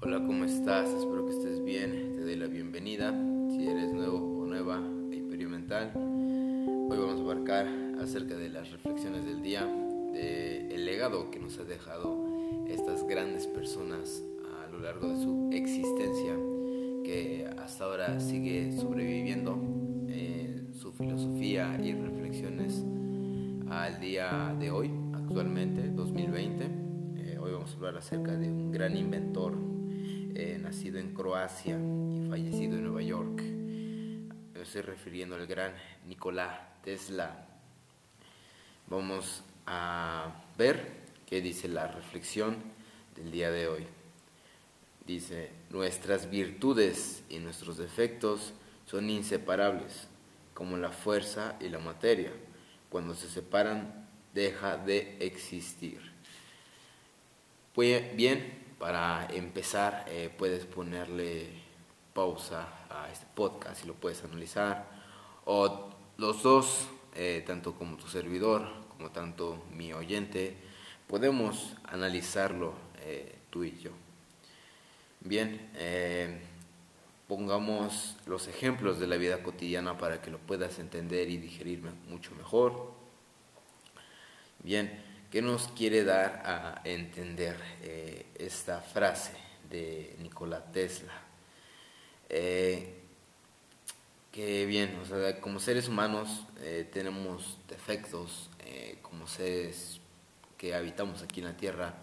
[0.00, 0.88] Hola, ¿cómo estás?
[0.90, 2.14] Espero que estés bien.
[2.14, 3.10] Te doy la bienvenida.
[3.50, 7.66] Si eres nuevo o nueva e experimental, hoy vamos a abarcar
[8.00, 12.16] acerca de las reflexiones del día, del el legado que nos ha dejado
[12.68, 14.22] estas grandes personas
[14.62, 16.36] a lo largo de su existencia,
[17.02, 19.54] que hasta ahora sigue sobreviviendo
[20.06, 22.84] en su filosofía y reflexiones
[23.68, 26.64] al día de hoy, actualmente, 2020.
[27.16, 29.77] Eh, hoy vamos a hablar acerca de un gran inventor
[30.38, 33.42] eh, nacido en Croacia y fallecido en Nueva York.
[33.42, 35.72] Me estoy refiriendo al gran
[36.06, 37.44] Nikola Tesla.
[38.86, 40.92] Vamos a ver
[41.26, 42.56] qué dice la reflexión
[43.16, 43.84] del día de hoy.
[45.04, 48.52] Dice, nuestras virtudes y nuestros defectos
[48.86, 50.06] son inseparables,
[50.54, 52.30] como la fuerza y la materia.
[52.90, 56.00] Cuando se separan, deja de existir.
[57.74, 61.48] Pues bien, para empezar, eh, puedes ponerle
[62.14, 64.86] pausa a este podcast y lo puedes analizar.
[65.44, 70.56] O los dos, eh, tanto como tu servidor, como tanto mi oyente,
[71.06, 73.90] podemos analizarlo eh, tú y yo.
[75.20, 75.70] Bien,
[77.26, 82.34] pongamos los ejemplos de la vida cotidiana para que lo puedas entender y digerir mucho
[82.36, 82.92] mejor.
[84.62, 89.32] Bien, ¿Qué nos quiere dar a entender eh, esta frase
[89.68, 91.12] de Nikola Tesla?
[92.30, 92.94] Eh,
[94.32, 98.48] que bien, o sea, como seres humanos eh, tenemos defectos,
[99.02, 100.00] como seres
[100.56, 101.94] que habitamos aquí en la Tierra,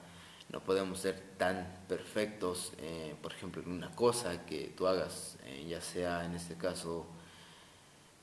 [0.50, 2.74] no podemos ser tan perfectos,
[3.22, 7.06] por ejemplo, en una cosa que tú hagas, ya sea en este caso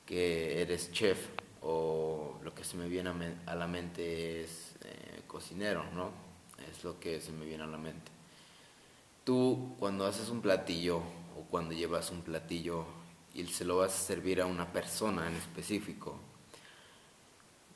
[0.05, 1.17] que eres chef
[1.61, 3.11] o lo que se me viene
[3.45, 4.72] a la mente es
[5.33, 6.11] cocinero, ¿no?
[6.71, 8.11] Es lo que se me viene a la mente.
[9.25, 10.97] Tú cuando haces un platillo
[11.37, 12.85] o cuando llevas un platillo
[13.33, 16.19] y se lo vas a servir a una persona en específico,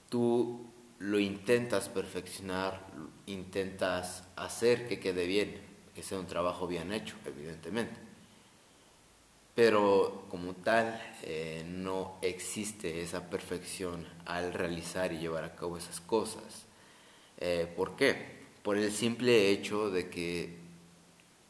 [0.07, 0.67] tú
[0.99, 2.85] lo intentas perfeccionar,
[3.25, 5.59] intentas hacer que quede bien,
[5.95, 7.99] que sea un trabajo bien hecho, evidentemente.
[9.55, 15.99] Pero como tal, eh, no existe esa perfección al realizar y llevar a cabo esas
[15.99, 16.66] cosas.
[17.37, 18.37] Eh, ¿Por qué?
[18.63, 20.57] Por el simple hecho de que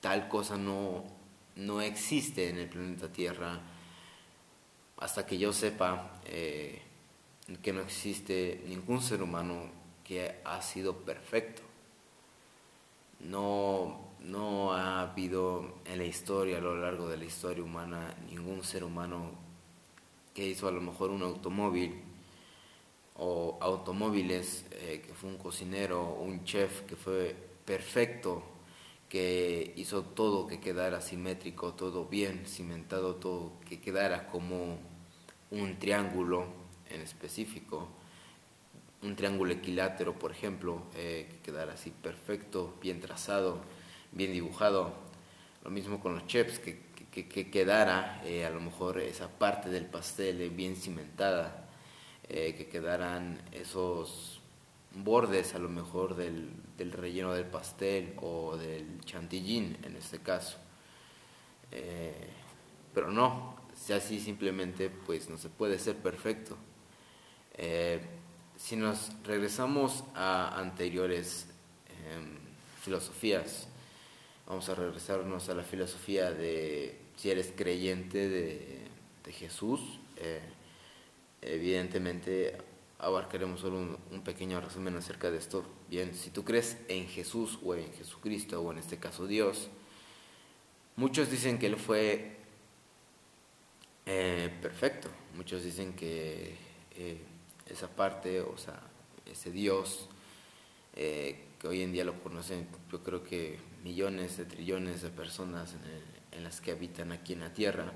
[0.01, 1.03] tal cosa no,
[1.55, 3.59] no existe en el planeta Tierra
[4.97, 6.81] hasta que yo sepa eh,
[7.61, 9.69] que no existe ningún ser humano
[10.03, 11.61] que ha sido perfecto.
[13.19, 18.63] No, no ha habido en la historia, a lo largo de la historia humana, ningún
[18.63, 19.31] ser humano
[20.33, 22.01] que hizo a lo mejor un automóvil
[23.19, 27.35] o automóviles, eh, que fue un cocinero, un chef que fue
[27.65, 28.43] perfecto,
[29.09, 34.77] que hizo todo que quedara simétrico, todo bien cimentado, todo que quedara como
[35.49, 36.45] un triángulo
[36.89, 37.87] en específico,
[39.01, 43.61] un triángulo equilátero, por ejemplo, eh, que quedara así perfecto, bien trazado,
[44.11, 44.93] bien dibujado.
[45.63, 46.79] Lo mismo con los chefs, que,
[47.11, 51.66] que, quedara eh, a lo mejor esa parte del pastel bien cimentada
[52.29, 54.41] eh, que quedaran esos
[54.93, 60.57] bordes a lo mejor del, relleno del pastel o del chantillín en este caso.
[61.71, 62.29] Eh,
[62.93, 66.57] pero no, si así simplemente pues no se puede ser perfecto.
[67.53, 68.01] Eh,
[68.57, 71.47] si nos regresamos a anteriores
[72.05, 72.37] em,
[72.81, 73.67] filosofías,
[74.47, 78.81] vamos a regresarnos a la filosofía de si eres creyente de,
[79.23, 79.99] de Jesús,
[81.47, 82.57] evidentemente
[82.99, 85.63] abarcaremos solo un, pequeño resumen acerca de esto.
[85.89, 89.69] Bien, si tú crees en Jesús o en Jesucristo o en este caso Dios,
[90.95, 92.37] muchos dicen que Él fue
[94.05, 96.55] eh, perfecto, muchos dicen que
[96.95, 97.21] eh,
[97.67, 98.81] esa parte, o sea,
[99.25, 100.09] ese Dios,
[100.95, 105.73] eh, que hoy en día lo conocen, yo creo que millones de trillones de personas
[105.73, 107.93] en, en las que habitan aquí en la tierra,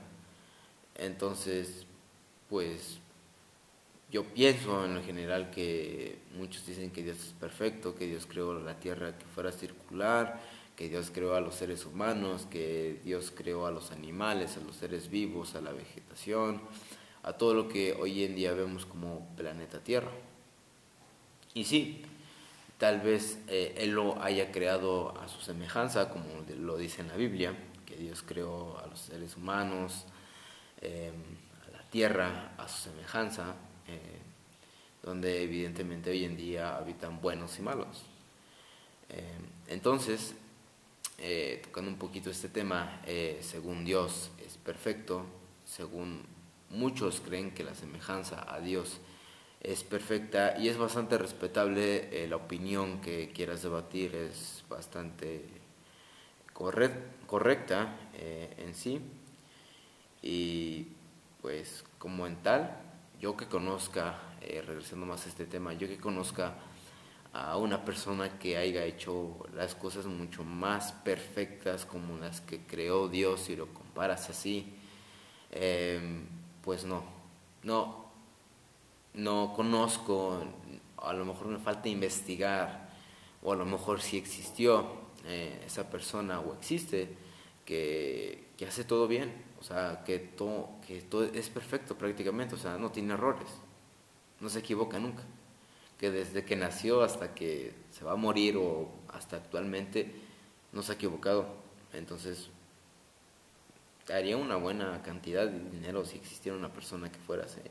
[0.96, 1.86] entonces,
[2.50, 3.00] pues
[4.12, 8.60] yo pienso en lo general que muchos dicen que Dios es perfecto, que Dios creó
[8.60, 10.42] la tierra que fuera circular,
[10.76, 14.76] que Dios creó a los seres humanos, que Dios creó a los animales, a los
[14.76, 16.62] seres vivos, a la vegetación,
[17.24, 20.12] a todo lo que hoy en día vemos como planeta Tierra.
[21.54, 22.04] Y sí,
[22.78, 26.26] tal vez eh, Él lo haya creado a su semejanza, como
[26.58, 27.56] lo dice en la Biblia,
[27.86, 30.06] que Dios creó a los seres humanos,
[30.82, 31.14] eh,
[31.68, 33.56] a la tierra, a su semejanza,
[33.92, 34.22] eh,
[35.04, 38.04] donde evidentemente hoy en día habitan buenos y malos.
[39.10, 39.24] Eh,
[39.68, 40.34] entonces,
[41.18, 45.26] eh, tocando un poquito este tema, eh, según Dios es perfecto,
[45.66, 46.24] según
[46.70, 49.00] muchos creen que la semejanza a Dios
[49.62, 55.44] es perfecta y es bastante respetable la opinión que quieras debatir, es bastante
[57.28, 57.96] correcta
[58.58, 59.02] en sí
[60.24, 60.88] y
[61.42, 62.76] pues como en tal,
[63.22, 66.56] yo que conozca, regresando más a este tema, yo que conozca
[67.34, 73.08] a una persona que haya hecho las cosas mucho más perfectas como las que creó
[73.08, 74.74] Dios y lo comparas así,
[75.52, 76.26] em,
[76.64, 77.04] pues no,
[77.62, 78.06] no,
[79.14, 80.44] no conozco,
[80.98, 82.90] a lo mejor me falta investigar,
[83.44, 84.88] o a lo mejor si existió
[85.26, 87.16] eh, esa persona o existe
[87.66, 92.60] que, que, hace todo bien, o sea, que todo, que todo es perfecto prácticamente, o
[92.60, 93.50] sea, no tiene errores,
[94.40, 95.24] no se equivoca nunca
[96.02, 100.16] que desde que nació hasta que se va a morir o hasta actualmente
[100.72, 101.46] no se ha equivocado.
[101.94, 102.50] Entonces,
[104.12, 107.62] haría una buena cantidad de dinero si existiera una persona que fuera así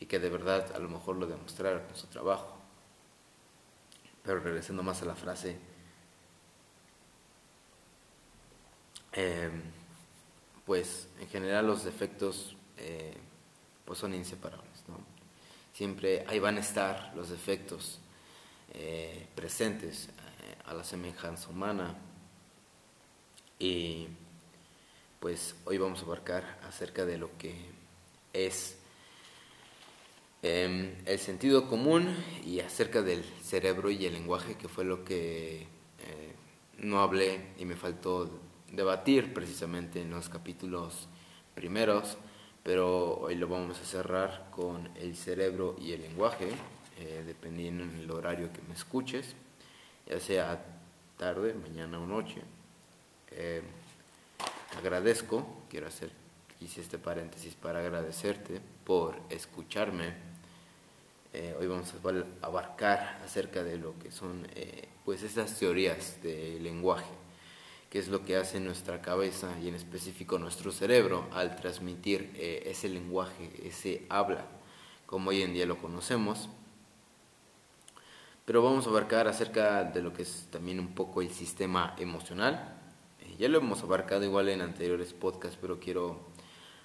[0.00, 2.58] y que de verdad a lo mejor lo demostrara con su trabajo.
[4.22, 5.56] Pero regresando más a la frase,
[9.12, 9.79] em,
[10.64, 13.16] pues en general los defectos eh,
[13.84, 14.82] pues son inseparables.
[14.88, 14.98] ¿no?
[15.72, 17.98] siempre ahí van a estar los defectos
[18.74, 21.96] eh, presentes eh, a la semejanza humana.
[23.58, 24.08] Y
[25.18, 27.54] pues hoy vamos a abarcar acerca de lo que
[28.32, 28.78] es
[30.42, 35.66] em, el sentido común y acerca del cerebro y el lenguaje, que fue lo que
[36.78, 38.30] no hablé y me faltó
[38.70, 41.08] debatir precisamente en los capítulos
[41.54, 42.16] primeros
[42.62, 46.50] pero hoy lo vamos a cerrar con el cerebro y el lenguaje,
[46.98, 49.34] eh, dependiendo del horario que me escuches,
[50.06, 50.62] ya sea
[51.16, 52.42] tarde, mañana o noche.
[53.30, 53.62] Eh,
[54.76, 56.10] agradezco, quiero hacer,
[56.60, 60.12] hice este paréntesis para agradecerte por escucharme.
[61.32, 64.46] Eh, hoy vamos a abarcar acerca de lo que son
[65.04, 67.29] pues estas teorías del lenguaje
[67.90, 72.62] que es lo que hace nuestra cabeza y en específico nuestro cerebro al transmitir eh,
[72.66, 74.46] ese lenguaje, ese habla,
[75.06, 76.48] como hoy en día lo conocemos.
[78.44, 82.76] Pero vamos a abarcar acerca de lo que es también un poco el sistema emocional.
[83.20, 86.20] Eh, ya lo hemos abarcado igual en anteriores podcasts, pero quiero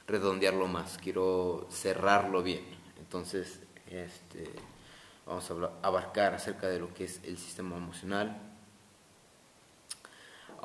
[0.07, 2.63] redondearlo más, quiero cerrarlo bien.
[2.98, 3.62] Entonces,
[3.92, 4.50] este,
[5.28, 8.55] vamos a abarcar acerca de lo que es el sistema emocional,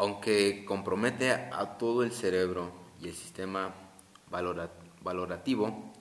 [0.00, 3.74] aunque compromete a todo el cerebro y el sistema
[4.30, 5.92] valorativo,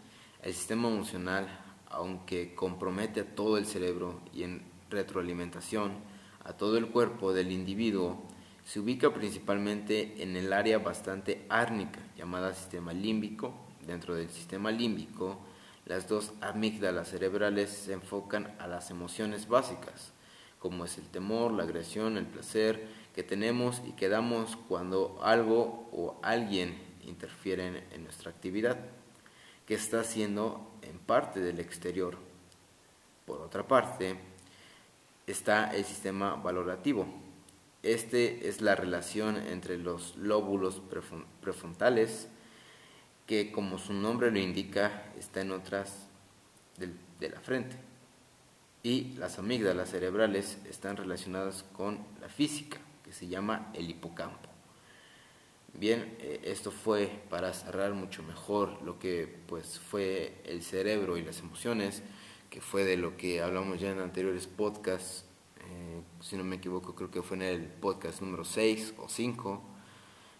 [0.41, 1.49] el sistema emocional,
[1.89, 5.91] aunque compromete a todo el cerebro y en retroalimentación
[6.45, 8.23] a todo el cuerpo del individuo,
[8.63, 13.53] se ubica principalmente en el área bastante árnica llamada sistema límbico.
[13.85, 15.39] Dentro del sistema límbico,
[15.85, 20.13] las dos amígdalas cerebrales se enfocan a las emociones básicas,
[20.57, 25.89] como es el temor, la agresión, el placer, que tenemos y que damos cuando algo
[25.91, 28.77] o alguien interfiere en nuestra actividad,
[29.65, 32.17] que está haciendo en parte del exterior.
[33.25, 34.15] Por otra parte,
[35.27, 37.07] está el sistema valorativo.
[37.83, 40.81] Este es la relación entre los lóbulos
[41.41, 42.27] prefrontales,
[43.25, 46.07] que como su nombre lo indica, está en otras
[46.77, 47.75] de la frente.
[48.81, 52.79] Y las amígdalas cerebrales están relacionadas con la física
[53.09, 54.49] que se llama el hipocampo.
[55.73, 61.23] Bien, eh, esto fue para cerrar mucho mejor lo que pues fue el cerebro y
[61.23, 62.03] las emociones,
[62.51, 65.25] que fue de lo que hablamos ya en anteriores podcasts,
[65.57, 69.63] eh, si no me equivoco creo que fue en el podcast número 6 o 5,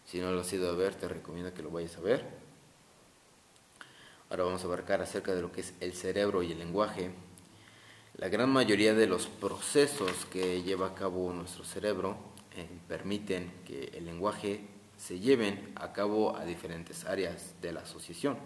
[0.05, 2.23] si no lo has ido a ver te recomiendo que lo vayas a ver.
[4.29, 7.09] Ahora vamos a abarcar acerca de lo que es el cerebro y el lenguaje.
[8.17, 12.28] La gran mayoría de los procesos que lleva a cabo nuestro cerebro
[12.87, 14.61] permiten que el lenguaje
[14.97, 18.37] se lleven a cabo a diferentes áreas de la asociación.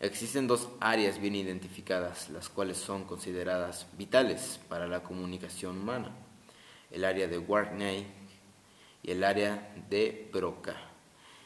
[0.00, 6.10] Existen dos áreas bien identificadas, las cuales son consideradas vitales para la comunicación humana,
[6.90, 8.06] el área de Warney
[9.02, 10.76] y el área de Broca.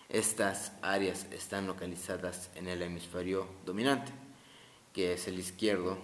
[0.08, 4.12] Estas áreas están localizadas en el hemisferio dominante,
[4.92, 5.98] que es el izquierdo,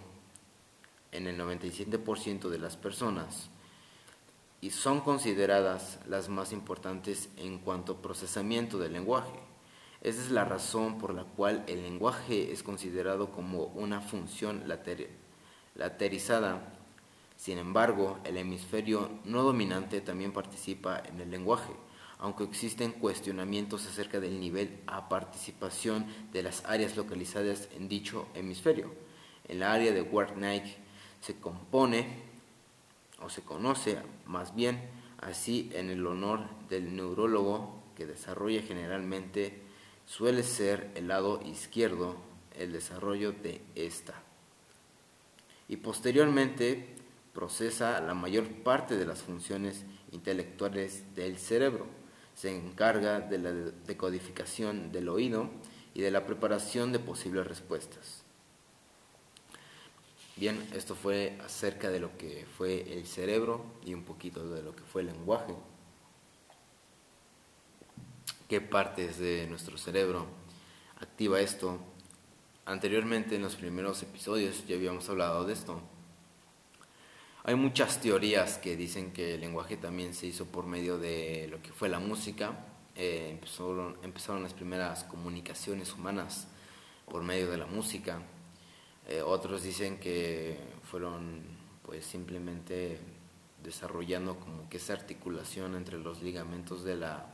[1.12, 3.50] en el 97% de las personas
[4.60, 9.32] y son consideradas las más importantes en cuanto a procesamiento del lenguaje.
[10.00, 14.64] Esa es la razón por la cual el lenguaje es considerado como una función
[15.74, 16.74] laterizada.
[17.36, 21.72] Sin embargo, el hemisferio no dominante también participa en el lenguaje,
[22.18, 28.92] aunque existen cuestionamientos acerca del nivel a participación de las áreas localizadas en dicho hemisferio.
[29.46, 30.76] En la área de Wartnike
[31.20, 32.27] se compone
[33.20, 39.62] o se conoce más bien así en el honor del neurólogo que desarrolla generalmente
[40.06, 42.16] suele ser el lado izquierdo
[42.56, 44.22] el desarrollo de esta
[45.68, 46.96] y posteriormente
[47.34, 51.86] procesa la mayor parte de las funciones intelectuales del cerebro.
[52.34, 55.50] Se encarga de la decodificación del oído
[55.94, 58.24] y de la preparación de posibles respuestas.
[60.38, 64.76] Bien, esto fue acerca de lo que fue el cerebro y un poquito de lo
[64.76, 65.52] que fue el lenguaje.
[68.48, 70.26] ¿Qué partes de nuestro cerebro
[71.00, 71.80] activa esto?
[72.66, 75.80] Anteriormente en los primeros episodios ya habíamos hablado de esto.
[77.42, 81.60] Hay muchas teorías que dicen que el lenguaje también se hizo por medio de lo
[81.62, 82.64] que fue la música.
[82.94, 86.46] Eh, empezaron, empezaron, las primeras comunicaciones humanas
[87.10, 88.22] por medio de la música.
[89.08, 91.40] Eh, otros dicen que fueron
[91.82, 92.98] pues simplemente
[93.64, 97.24] desarrollando como que esa articulación entre los ligamentos de la,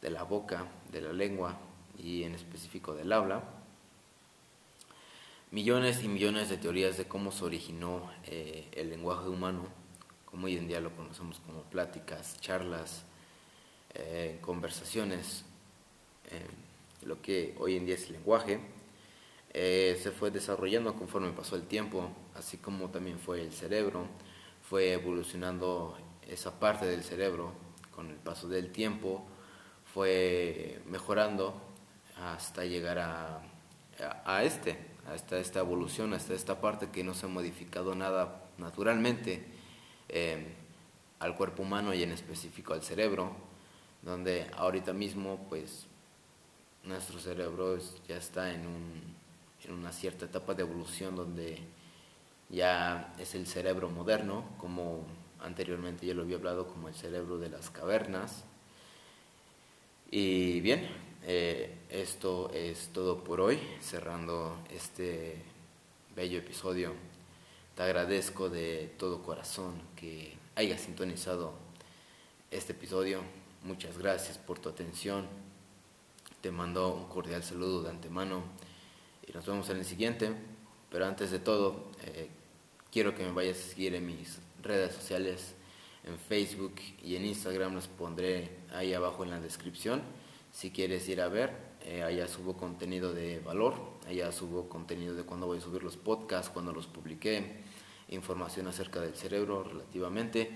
[0.00, 1.58] de la boca, de la lengua
[1.98, 3.44] y en específico del habla.
[5.50, 9.66] Millones y millones de teorías de cómo se originó eh, el lenguaje humano,
[10.24, 13.04] como hoy en día lo conocemos como pláticas, charlas,
[13.92, 15.44] eh, conversaciones,
[17.04, 18.58] lo que hoy en día es el lenguaje,
[19.52, 24.06] se fue desarrollando conforme pasó el tiempo, así como también fue el cerebro,
[24.68, 27.52] fue evolucionando esa parte del cerebro
[27.90, 29.26] con el paso del tiempo,
[29.92, 31.60] fue mejorando
[32.16, 33.42] hasta llegar a,
[34.24, 39.44] a este, hasta esta evolución, hasta esta parte que no se ha modificado nada naturalmente
[40.08, 40.54] eh,
[41.18, 43.34] al cuerpo humano y en específico al cerebro,
[44.02, 45.86] donde ahorita mismo pues
[46.84, 47.78] nuestro cerebro
[48.08, 49.16] ya está en, un,
[49.64, 51.58] en una cierta etapa de evolución donde
[52.48, 55.06] ya es el cerebro moderno, como
[55.40, 58.44] anteriormente yo lo había hablado como el cerebro de las cavernas.
[60.10, 60.88] Y bien,
[61.24, 65.42] eh, esto es todo por hoy, cerrando este
[66.14, 66.92] bello episodio.
[67.74, 71.54] Te agradezco de todo corazón que hayas sintonizado
[72.50, 73.22] este episodio.
[73.62, 75.26] Muchas gracias por tu atención.
[76.42, 78.42] Te mando un cordial saludo de antemano
[79.34, 80.32] nos vemos en el siguiente.
[80.90, 82.28] Pero antes de todo, eh,
[82.90, 85.54] quiero que me vayas a seguir en mis redes sociales,
[86.04, 87.74] en Facebook y en Instagram.
[87.74, 90.02] Los pondré ahí abajo en la descripción
[90.52, 91.50] si quieres ir a ver,
[91.82, 93.74] eh, allá subo contenido de valor,
[94.06, 97.62] allá subo contenido de cuando voy a subir los podcasts, cuando los publiqué,
[98.10, 100.50] información acerca del cerebro relativamente.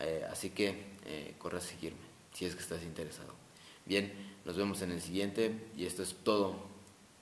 [0.00, 0.94] Eh, así que
[1.38, 2.00] corre a seguirme
[2.32, 3.34] si es que estás interesado.
[3.84, 4.12] Bien,
[4.44, 6.56] nos vemos en el siguiente y esto es todo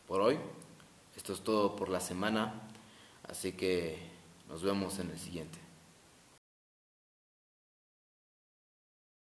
[0.06, 0.38] por hoy.
[1.16, 2.54] Esto es todo por la semana.
[3.28, 3.98] Así que
[4.48, 5.61] nos vemos en el siguiente.